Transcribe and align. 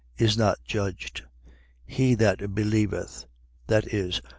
Is 0.17 0.35
not 0.35 0.57
judged.. 0.65 1.25
.He 1.85 2.15
that 2.15 2.55
believeth, 2.55 3.27
viz. 3.69 4.19